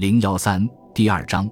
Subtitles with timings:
[0.00, 1.46] 零幺三第二章，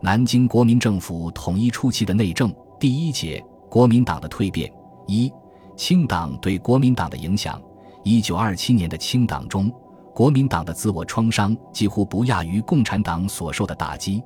[0.00, 3.40] 南京国民政府统一初期的内政第一节，
[3.70, 4.68] 国民党的蜕变
[5.06, 5.32] 一，
[5.76, 7.62] 清党对国民党的影响。
[8.02, 9.72] 一九二七年的清党中，
[10.12, 14.20] 国民党的自我创伤几乎不亚于共产党所受的打击。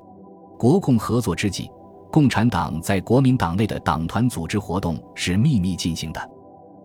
[0.57, 1.69] 国共合作之际，
[2.11, 6.29] 共产党在国民党内的党团组织活动是秘密进行的，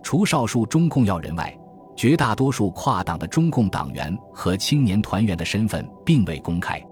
[0.03, 1.59] 除少数中共要人外。
[1.95, 6.83] 绝大多数跨党的中共党员和青年团员的身份并未公开。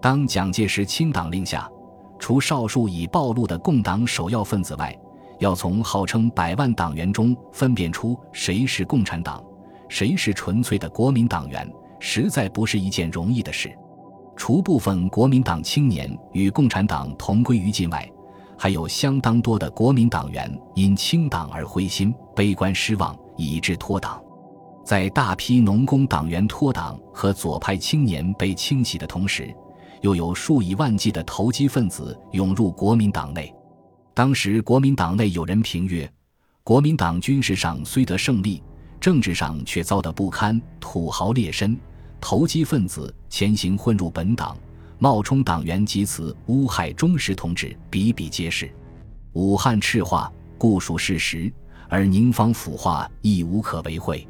[0.00, 1.68] 当蒋介石清党令下，
[2.18, 4.96] 除少数已暴露的共党首要分子外，
[5.38, 9.42] 要从号称百万党员中分辨出谁是共产党，
[9.88, 13.72] 谁是纯粹的国民党员，实在不是一件容易的事。
[14.36, 18.08] 除部分国民党青年与共产党同归于尽外，
[18.56, 24.22] 还有相当多的国民党员因清党而灰心、悲观、失望，以致脱党。
[24.88, 29.54] 在大批农工党员脱党和左派青年被清洗的同时，
[30.00, 33.54] 又有数以万计的投机分子涌入国民党内。
[34.14, 36.10] 当时国民党内有人评曰
[36.64, 38.62] ：“国民党军事上虽得胜利，
[38.98, 41.76] 政治上却遭得不堪，土豪劣绅、
[42.18, 44.56] 投机分子潜行混入本党，
[44.98, 48.74] 冒充党员及此诬害忠实同志，比比皆是。
[49.34, 51.52] 武汉赤化固属事实，
[51.90, 54.26] 而宁方腐化亦无可为讳。”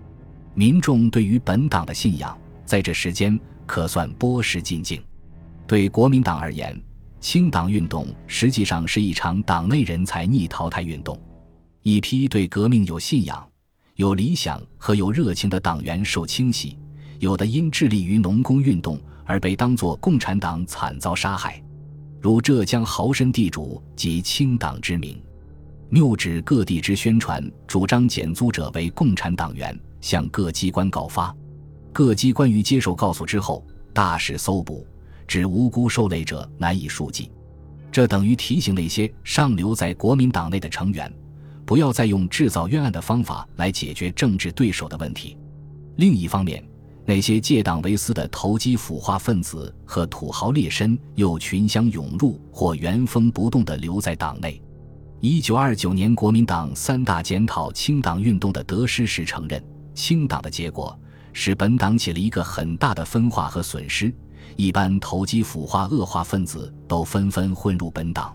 [0.54, 5.02] 民众对于本党的信仰，在这时间可算波石尽境。
[5.66, 6.80] 对国民党而言，
[7.20, 11.20] 清党运动实际上是一场党内人才逆淘汰运动。
[11.82, 13.48] 一批对革命有信仰、
[13.94, 16.76] 有理想和有热情的党员受清洗，
[17.18, 21.62] 有的因致力于农工运动而被当作共产党惨遭杀害，
[22.20, 25.20] 如浙江豪绅地主及清党之名，
[25.90, 29.78] 谬指各地之宣传，主张减租者为共产党员。
[30.00, 31.34] 向各机关告发，
[31.92, 34.86] 各机关于接受告诉之后，大肆搜捕，
[35.26, 37.32] 指无辜受累者难以数计。
[37.90, 41.12] 这等于提醒那些尚留在国民党内的成员，
[41.66, 45.36] 不要再用制造冤案的方法来解决政治对手的问题。
[45.96, 46.64] 另一方面，
[47.04, 54.62] 那些借党为私的投机腐化分子和土豪劣绅又群相涌入，或原封不动地留在党内。
[55.20, 59.60] 一九二九年国民党三大检讨清党运动的得失时承认。
[59.92, 60.96] 清党的结果
[61.32, 64.14] 使本党起了一个很大的分化和损失，
[64.54, 68.32] 一般投机腐化恶化分子都纷纷混入本党。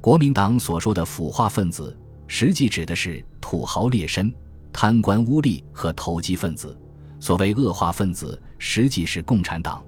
[0.00, 4.32] 国民党所说的腐化分子，实际指的是土豪劣绅、
[4.72, 6.68] 贪官污吏和投机分子；
[7.18, 9.82] 所谓恶化分子，实际是共产党。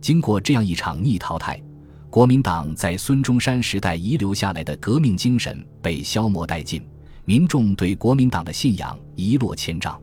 [0.00, 1.62] 经过这样一场逆淘汰，
[2.08, 6.82] 国民党在孙中山时代遗留下来的革命精神被消磨殆尽，
[7.24, 10.00] 民众对国民党的信仰一落千丈。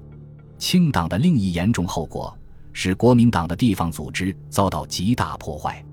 [0.60, 2.38] 清党的另一严重后果
[2.72, 5.84] 是国民党的地方组织遭到极大破坏。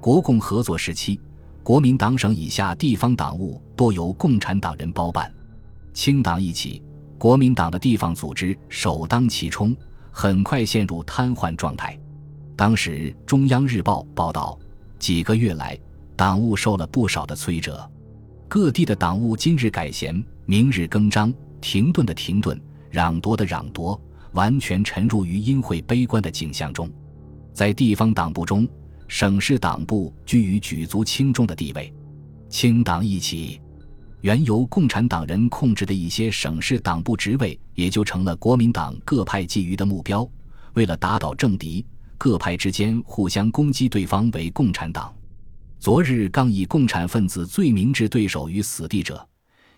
[0.00, 1.20] 国共合作时期，
[1.62, 5.32] 国民党省以下地方党务多由共产党人包办。
[5.92, 6.82] 清党一起，
[7.16, 9.76] 国民党的地方组织首当其冲，
[10.10, 11.96] 很快陷入瘫痪状态。
[12.56, 14.58] 当时，《中央日报》报道，
[15.00, 15.76] 几个月来，
[16.14, 17.90] 党务受了不少的摧折，
[18.46, 22.60] 各地的党务今日改弦，明日更张，停顿的停顿，
[22.92, 24.00] 攘夺的攘夺。
[24.32, 26.88] 完全沉入于阴晦悲观的景象中，
[27.52, 28.68] 在地方党部中，
[29.08, 31.92] 省市党部居于举足轻重的地位。
[32.48, 33.60] 清党一起，
[34.20, 40.24] 原由共产党人控制的一些省市党部职位，也就成了国民党各派觊觎的目标。
[40.74, 41.84] 为了打倒政敌，
[42.20, 45.10] 各派之间互相攻击对方为共产党。
[45.78, 49.26] 昨日刚以共产分子最明智对手于死地者，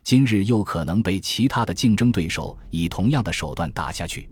[0.03, 4.28] 今日又可能被其他的竞争对手以同样的手段打下去。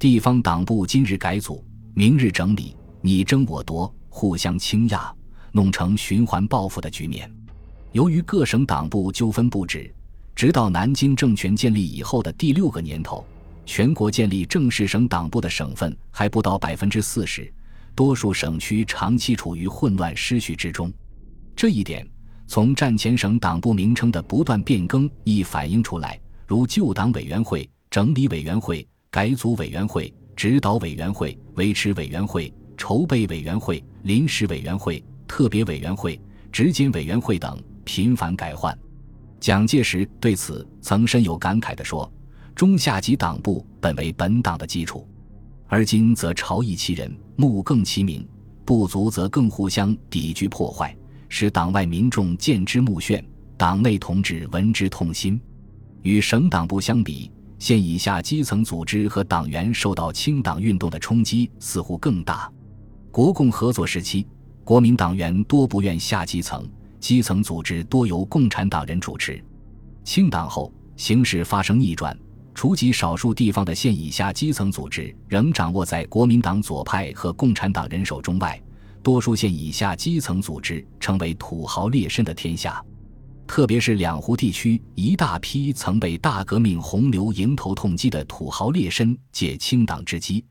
[0.00, 1.64] 地方党部今日改组，
[1.94, 5.14] 明日整理，你争我夺，互相倾轧，
[5.52, 7.32] 弄成循环报复的局面。
[7.92, 9.94] 由于各省党部纠纷不止，
[10.34, 13.24] 直到南京政权建立以后的第六个年头，
[13.66, 17.52] 全国建立正式省党部的省份还不到百分之四十，
[17.94, 20.92] 多数省区长期处于混乱失序之中。
[21.56, 22.06] 这一点
[22.46, 28.86] 从战前省党部名称的不断变更亦反映出来，如旧党委员会、整理委员会。
[29.10, 36.20] 改组委员会、指导委员会、维持委员会、筹备委员会、临时委员会、特别委员会、
[36.50, 38.76] 执监委员会等频繁改换。
[39.38, 42.12] 蒋介石对此曾深有感慨地说
[42.54, 45.06] ：“中下级党部本为本党的基础，
[45.66, 48.26] 而今则朝议其人，目更其名，
[48.64, 50.96] 不足则更互相抵拒破坏，
[51.28, 53.24] 使党外民众见之目眩，
[53.56, 55.40] 党内同志闻之痛心。
[56.02, 62.50] 与省党部相比。”县以下基层组织和党员受到清党运动的冲击似乎更大。
[63.10, 64.26] 国共合作时期，
[64.64, 66.68] 国民党员多不愿下基层，
[67.00, 69.42] 基层组织多由共产党人主持。
[70.02, 72.14] 清党后，形势发生逆转，
[72.54, 78.60] 除极少数地方的县以下基层组织仍掌握在国民党左派和共产党人手中外，
[79.02, 82.82] 多数县以下基层组织成为土豪劣绅的天下。
[83.46, 90.42] 特别是两湖地区一大批曾被大革命洪流迎头痛击的土豪劣绅，借清党之机，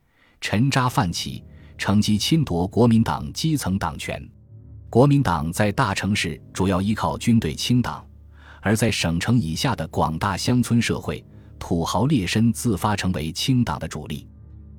[0.42, 1.44] 沉渣泛起，
[1.78, 4.24] 乘机侵夺国民党基层党权。
[4.90, 8.06] 国民党在大城市主要依靠军队清党，
[8.62, 11.26] 而在省城以下的广大乡村社会，
[11.64, 14.28] 土豪劣绅自发成为清党的主力。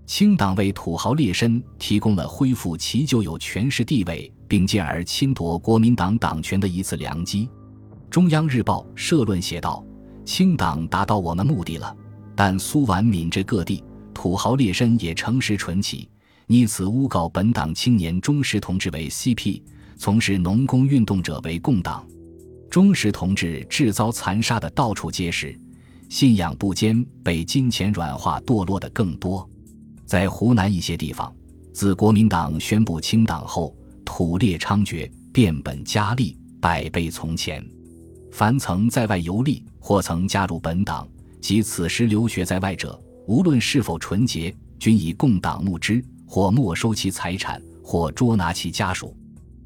[0.04, 7.48] 清党为土豪劣绅提供了恢复其旧有权势地位，并进而侵夺国民党党权的一次良机。
[8.10, 9.82] 中央日报社论写道
[10.26, 11.96] ：“清党达到我们目的了，
[12.36, 13.82] 但苏皖闽浙各地
[14.12, 16.06] 土豪劣绅也乘势蠢起，
[16.48, 19.62] 逆此诬告本党青年忠实同志为 CP，
[19.96, 22.06] 从事农工运动者为共党。
[22.68, 25.58] 忠实同志致遭残杀的到处皆是，
[26.14, 29.50] 信仰不坚，被金钱软化堕落的更多。
[30.06, 31.34] 在湖南一些地方，
[31.72, 33.74] 自国民党宣布清党后，
[34.04, 37.66] 土劣猖獗，变本加厉，百倍从前。”
[38.30, 41.04] 凡曾在外游历或曾加入本党
[41.40, 42.96] 及此时留学在外者，
[43.26, 49.16] 无论是否纯洁，均以共党募之，或没收其财产，或捉拿其家属。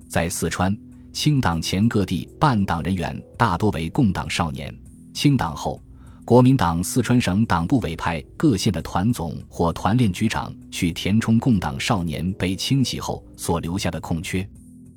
[0.08, 0.74] 在四川，
[1.12, 4.74] 清党前各地办党人员大多为共党少年。
[5.12, 5.82] 清党后，
[6.28, 14.46] 国民党四川省党部委派各县的团总或团练局长去填充共党少年被清洗后所留下的空缺。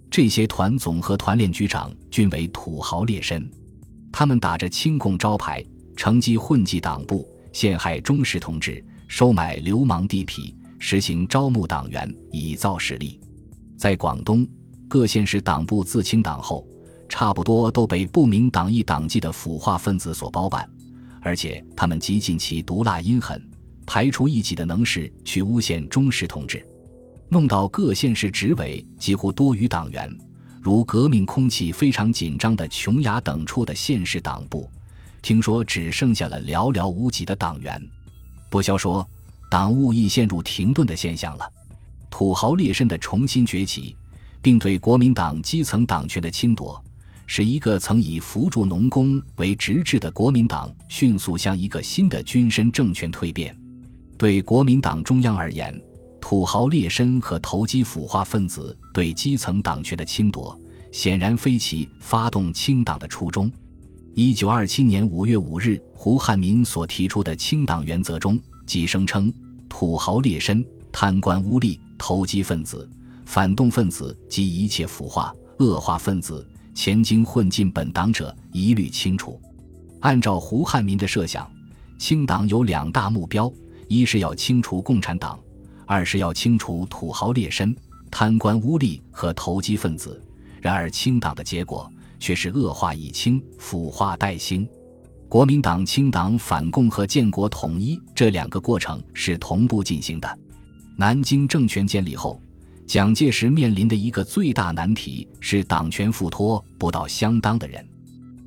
[0.10, 3.42] 这些团总和团练局长均为土豪劣绅。
[4.12, 5.64] 他们打着清共招牌，
[5.96, 13.18] 乘机混迹党部，陷害忠实同志，收买流氓地痞，实行招募党员，以造势力。
[13.78, 14.46] 在广东
[14.90, 16.68] 各县市党部自清党后，
[17.08, 20.70] 差不多都被不明党义党纪的腐化分子所包办，
[21.22, 23.42] 而且他们极尽其毒辣阴狠、
[23.86, 26.66] 排除异己的能事去诬陷忠实同志，
[27.30, 30.12] 弄到各县市执委几乎多于党员。
[30.62, 34.70] 如革命空气非常紧张的琼崖等处的县市党部，
[35.22, 37.82] 听说只剩下了寥寥无几的党员。
[38.50, 39.08] 不消说，
[39.50, 41.52] 党务亦陷入停顿的现象了。
[42.12, 43.96] 土豪劣绅的重新崛起，
[44.42, 46.84] 并对国民党基层党权的侵夺，
[47.34, 53.58] 使一个曾以扶助农工为直至的国民党迅速向一个新的军绅政权蜕变。
[54.18, 55.82] 对国民党中央而言，
[56.20, 60.60] 土豪劣绅和投机腐化分子对基层党权的侵夺，
[60.92, 63.50] 显然非其发动清党的初衷。
[64.14, 69.34] 一九二七年五月五日，胡汉民所提出的清党原则中，即声称
[69.70, 70.62] 土豪劣绅、
[70.92, 72.90] 贪官污吏、投机分子、
[73.26, 79.40] 反动分子及一切腐化恶化分子，前经混进本党者，一律清除。
[80.00, 81.50] 按照胡汉民的设想，
[81.98, 83.52] 清党有两大目标：
[83.88, 85.40] 一是要清除共产党。
[85.86, 87.76] 二是要清除土豪劣绅、
[88.10, 90.24] 贪官污吏和投机分子，
[90.62, 94.66] 然而清党的结果却是恶化已清，腐化待兴。
[95.28, 100.40] 国民党清党、反共和建国统一这两个过程是同步进行的。
[100.98, 102.42] 南京政权建立后，
[102.92, 107.88] 蒋介石面临的一个最大难题是党权付托不到相当的人，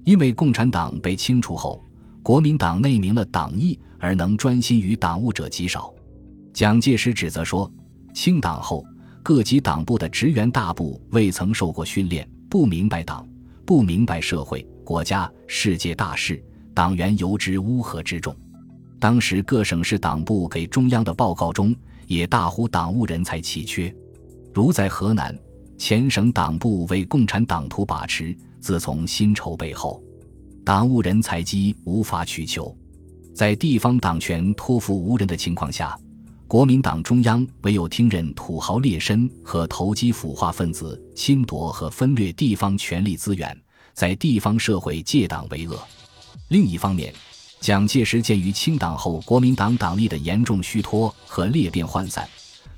[0.05, 1.83] 因为共产党被清除后，
[2.23, 5.91] 国民党内明了党意而能专心于党务者极少。
[6.53, 7.73] 蒋介石指责说，
[8.13, 8.85] 清党后
[9.23, 13.27] 各级党部的职员大部未曾受过训练，不明白党，
[13.65, 18.37] 不明白社会、国家、世界大事，党员由之乌合之众。
[19.01, 21.75] 当时各省市党部给中央的报告中
[22.07, 23.91] 也大呼党务人才奇缺，
[24.55, 25.37] 如在河南，
[25.77, 30.01] 前省党部为共产党徒把持，自从新筹备后，
[30.65, 32.73] 党务人才机无法取求，
[33.35, 35.99] 在地方党权托付无人的情况下。
[36.47, 43.59] 国民党中央唯有听任土豪劣绅和投机腐化分子侵夺和分掠地方权力资源，
[43.93, 45.77] 在地方社会借党为恶。
[46.47, 47.13] 另一方面，
[47.59, 52.29] 蒋介石鉴于清党后国民党党力的严重虚脱和裂变涣散，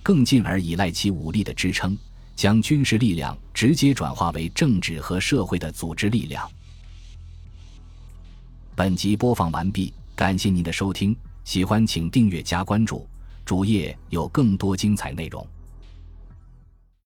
[0.07, 1.99] 更进而依赖其武力的支撑，
[2.37, 6.49] 将军事力量直接转化为政治和社会的组织力量。
[8.77, 13.05] 本集播放完毕，感谢您的收听，喜欢请订阅加关注。
[13.45, 15.45] 主页有更多精彩内容。